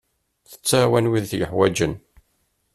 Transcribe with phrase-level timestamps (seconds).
[0.49, 1.93] Tettɛawan wid yeḥwaǧen.